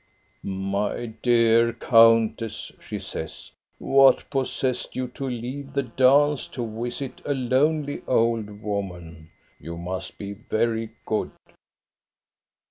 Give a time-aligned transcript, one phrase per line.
[0.43, 7.35] "My dear countess,*' she says," what possessed you to leave the dance to visit a
[7.35, 9.29] lonely old woman?
[9.59, 11.29] You must be very good.'